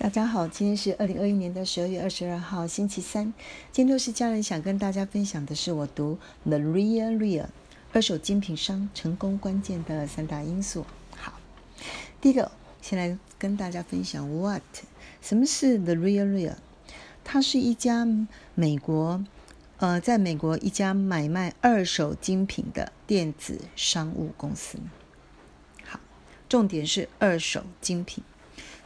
[0.00, 3.34] 大家好，今天是二零二一年的十二月二十二号，星期三。
[3.72, 6.16] 今天是家人想跟大家分享的是我读
[6.48, 7.42] 《The Real Real》
[7.92, 10.86] 二手精品商成功关键的三大因素。
[11.16, 11.32] 好，
[12.20, 14.62] 第一个，先来跟大家分享 What？
[15.20, 16.54] 什么是 The Real Real？
[17.24, 18.06] 它是一家
[18.54, 19.24] 美国，
[19.78, 24.78] 呃，在美国一家买卖二手精品的电子商务公司。
[25.82, 25.98] 好，
[26.48, 28.22] 重点是二手精品。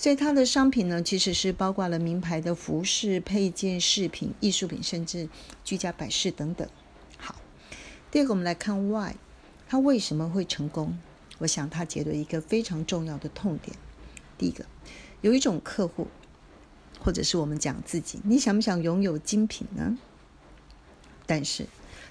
[0.00, 5.28] 所以它的商品呢，其实是包括了名牌的服饰、配件、饰品、艺术品，甚至
[5.62, 6.66] 居家摆饰等等。
[7.18, 7.36] 好，
[8.10, 9.16] 第二个我们来看 Why，
[9.68, 10.98] 它为什么会成功？
[11.36, 13.76] 我想它解决一个非常重要的痛点。
[14.38, 14.64] 第一个，
[15.20, 16.06] 有一种客户，
[16.98, 19.98] 或者是我们讲自己，你想不想拥有精品呢？
[21.26, 21.66] 但是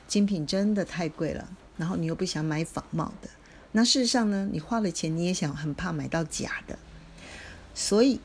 [0.07, 3.27] 精品真的太贵了，然后你又不想买仿冒的。
[3.71, 6.77] 那事实上呢，你花了钱，你也想很怕买到假的。
[7.73, 8.19] 所以，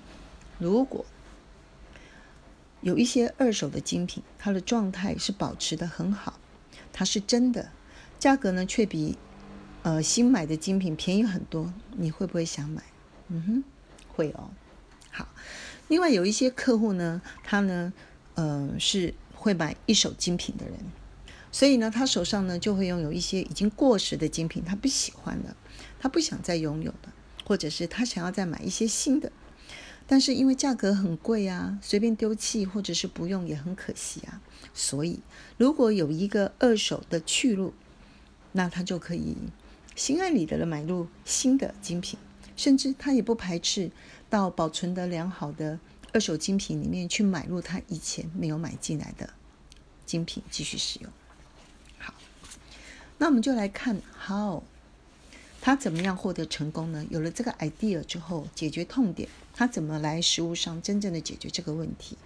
[0.59, 1.05] 如果
[2.81, 6.39] 有一些二手的精品，它的状态是保持的很好，
[6.93, 7.71] 它是真的，
[8.19, 9.17] 价格呢却比
[9.83, 12.83] 呃新买的精品便宜很多，你会不会想买？
[13.29, 13.65] 嗯哼，
[14.09, 14.51] 会哦。
[15.11, 15.29] 好，
[15.89, 17.93] 另外有一些客户呢，他呢
[18.35, 20.75] 呃是会买一手精品的人，
[21.51, 25.57] 所以呢他手上呢就会拥有一些已经过时的精品，他不喜欢了，
[25.99, 27.15] 他不想再拥有了，
[27.45, 29.31] 或者是他想要再买一些新的。
[30.07, 34.43] 但是因为价格很贵啊，随便丢弃或者是不用也很可惜啊。
[34.75, 35.21] 所以
[35.57, 37.73] 如果有一个二手的去路，
[38.53, 39.37] 那他就可以
[39.97, 42.19] 心安理得的买入新的精品，
[42.55, 43.91] 甚至他也不排斥
[44.29, 45.81] 到保存的良好的
[46.13, 49.31] 二手精品里面去买入他以前没有买进来的
[50.05, 51.11] 精品继续使用。
[51.97, 52.13] 好，
[53.17, 54.63] 那我们就来看 how。
[55.65, 57.07] 他怎么样获得成功呢？
[57.09, 62.19] 有了这个 idea 之后，解决痛点，他怎么来实物上真正的解决这个问题？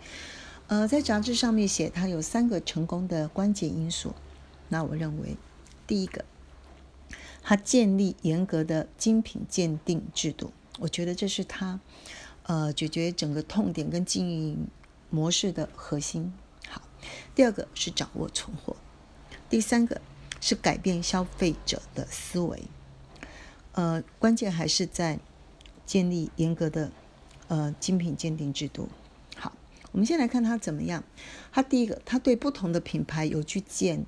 [0.67, 4.12] 呃，在杂志上面写，他有三个成功的关键因素。
[4.70, 5.36] 那我认为，
[5.87, 6.25] 第一个，
[7.41, 11.78] 他建立严格的精品鉴定制度，我觉得这是他
[12.43, 14.66] 呃解决整个痛点跟经营
[15.10, 16.32] 模式的核心。
[16.66, 16.82] 好，
[17.37, 18.75] 第二个是掌握存货，
[19.49, 20.00] 第三个
[20.41, 22.65] 是改变消费者的思维。
[23.78, 25.21] 呃，关键还是在
[25.87, 26.91] 建立严格的
[27.47, 28.89] 呃精品鉴定制度。
[29.37, 29.53] 好，
[29.93, 31.05] 我们先来看它怎么样。
[31.53, 34.05] 它第一个，它对不同的品牌有去建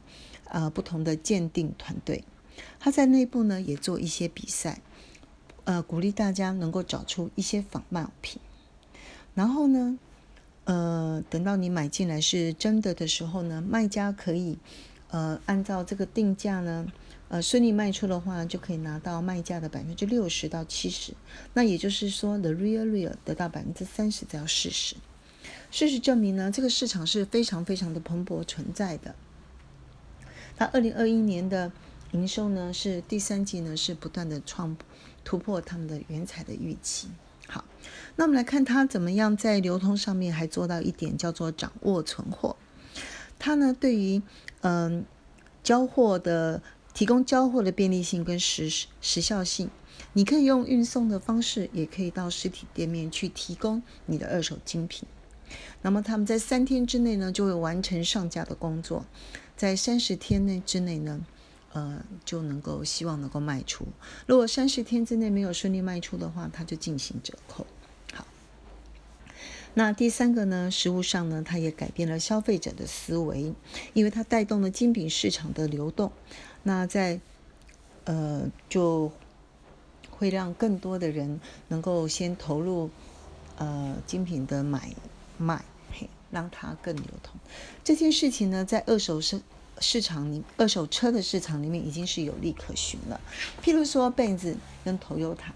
[0.47, 2.25] 呃不同的鉴定团队。
[2.80, 4.80] 它在内部呢也做一些比赛，
[5.62, 8.42] 呃，鼓励大家能够找出一些仿冒品。
[9.36, 9.97] 然后呢，
[10.64, 14.59] 呃，等到你买进来是真的的时候呢，卖家可以
[15.10, 16.87] 呃按照这个定价呢。
[17.28, 21.15] 呃，顺利卖出的话，就可以拿到卖价的百分之六十到七十。
[21.54, 24.97] 那也就是说，the real real 得到百分之三十，这要事实。
[25.71, 29.15] 事实证明呢，这个市场是非常非常的蓬勃存在的。
[30.56, 31.71] 它二零二一年的
[32.10, 34.77] 营收呢，是第三季呢是不断的创
[35.22, 37.06] 突破他们的原材的预期。
[37.47, 37.65] 好，
[38.16, 42.56] 那我们来看它怎么样在流通上面还做到一点叫做掌握存货。
[43.40, 44.22] 它呢对于
[44.60, 45.04] 嗯
[45.64, 46.62] 交货的。
[46.92, 48.68] 提供交货的便利性跟时
[49.00, 49.70] 时效性，
[50.12, 55.08] 你可以用运送的方式，也可以到实体店面去提供你的二手精品。
[55.82, 59.06] 那么他们在三天之内呢，就会完成上架的工作，
[59.56, 61.20] 在三十天内之内呢，
[61.72, 63.86] 呃，就能够希望能够卖出。
[64.26, 67.64] 如果三十天之内没有顺利卖出的话，它就进行折扣。
[69.75, 73.54] 那第三个呢，实物上呢，它也改变了消费者的思维，
[73.92, 76.10] 因为它带动了精品市场的流动。
[76.64, 77.20] 那在，
[78.04, 79.12] 呃，就
[80.10, 82.91] 会让更多的人能够先投入，
[83.56, 84.92] 呃，精品的买
[85.38, 87.38] 卖，嘿，让它更流通。
[87.84, 89.41] 这件事情呢，在二手市
[89.78, 93.20] 市场里，二手车的市场里面已经是有利可循了。
[93.62, 95.53] 譬如说，贝子跟 Toyota，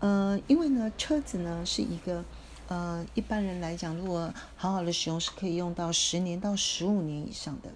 [0.00, 2.22] 呃，因为呢，车子呢是一个，
[2.68, 7.70] 呃，一般人来讲，如果好好的使用，是可以用到十年到十五年以上的。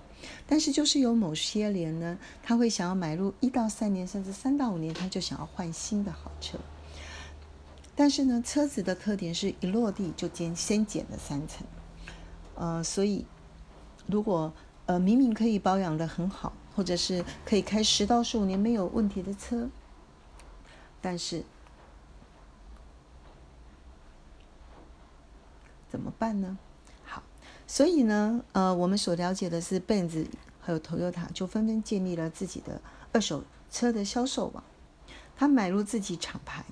[0.47, 6.59] 但是就是有某些人呢，他会想要买入一到三年，甚至三到五年，他就想要换新的好车。
[7.95, 11.67] 但是呢，车子的特点是一落地就减先减了三层，
[12.55, 13.27] 呃，所以
[14.07, 14.53] 如果
[14.87, 19.69] 呃明明可以保养的很好，或者是可以开十到十五年没有问题的车，
[21.01, 21.45] 但是
[25.90, 26.58] 怎么办呢？
[27.05, 27.23] 好
[27.67, 30.26] 所以呢，呃，我们所了解的是，Benz
[30.61, 32.81] 还有 Toyota 就纷纷建立了自己的
[33.12, 34.62] 二手车的销售网，
[35.37, 36.64] 他买入自己厂牌，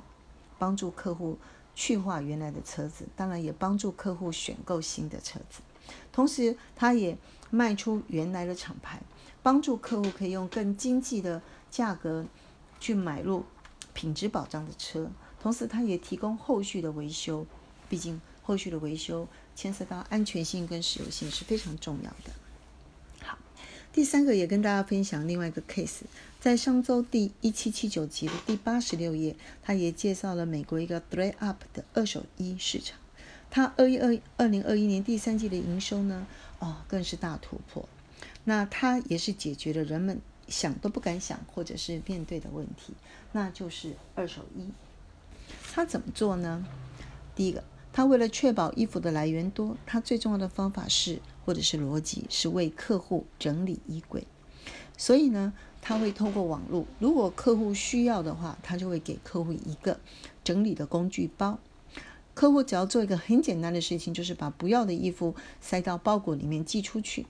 [0.58, 1.38] 帮助客户
[1.74, 5.60] 去化原来的车子，当然也帮助客户选购新的车子。
[6.10, 7.16] 同时，他也
[7.50, 9.00] 卖出原来的厂牌，
[9.42, 11.40] 帮助客户可以用更经济的
[11.70, 12.24] 价格
[12.80, 13.44] 去买入
[13.92, 15.08] 品质保障的车。
[15.38, 17.46] 同时，他也提供后续的维修，
[17.88, 19.26] 毕竟后续的维修
[19.56, 22.30] 牵涉到安全性跟实用性是非常重要的。
[23.20, 23.36] 好，
[23.92, 26.02] 第三个也跟大家分享另外一个 case，
[26.38, 29.34] 在上周第一七七九集的第八十六页，
[29.64, 32.96] 它也介绍了美国一个 Thread Up 的二手衣市场。
[33.50, 36.24] 它二一二二零二一年第三季的营收呢，
[36.60, 37.88] 哦，更是大突破。
[38.44, 42.92] 那它也是解决了人们想都不敢想或者是面对的问题，
[43.32, 44.70] 那就是二手衣。
[45.72, 46.64] 它怎么做呢？
[47.34, 47.62] 第一个，
[47.96, 54.26] 他为了确保衣服的来源多，他最重要的方法是或者是逻辑是为客户整理衣柜。
[54.98, 59.98] 所以呢，他会透过网络，如果客户需要的话，他就会给客户一个
[60.44, 61.58] 整理的工具包。
[62.34, 67.24] 客户只要做一个很简单的事情，就是把不要的衣服塞到包裹里面寄出去。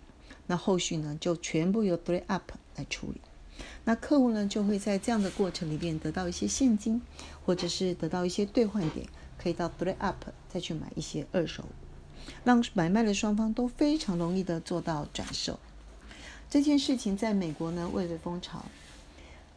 [0.49, 3.21] 那后续呢，就全部由 Three Up 来处理。
[3.85, 7.01] 那客户呢，就会在这样的过程里面得到一些现金，
[7.45, 9.07] 或者是得到一些兑换点，
[9.39, 11.65] 可以到 Three Up 再去买一些二手，
[12.45, 15.59] 让买卖的双方都非常容易的做到转售。
[16.49, 18.65] 这件事情在美国呢蔚为风潮。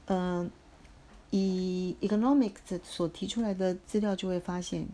[0.06, 0.50] 嗯，
[1.32, 4.88] 以 Economics 所提出来的资料就会发现。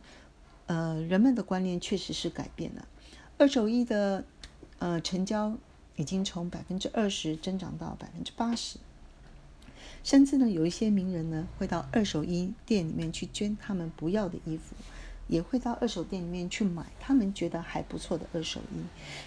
[0.68, 2.88] 呃，人们的观念确实是改变了。
[3.38, 4.26] 二手衣的
[4.80, 5.56] 呃成交
[5.96, 8.80] 已经从百分之二十增长到百分之八十，
[10.06, 14.76] 甚至呢，有一些名人呢会到二手衣店里面去捐他们不要的衣服，
[15.28, 18.84] 也会到二手店里面去买他们觉得还不错的二手衣。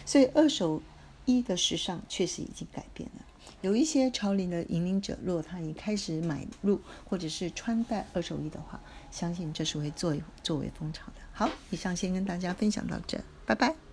[0.07, 0.81] 所以，二手
[1.25, 3.25] 衣的时尚确实已经改变了。
[3.61, 8.81] 有一些潮流的引领者，如果他已开始买入或者是穿戴二手衣的话，
[9.11, 11.15] 相信这是会作为作为风潮的。
[11.33, 13.88] 好，以上先跟大家分享到这，拜拜。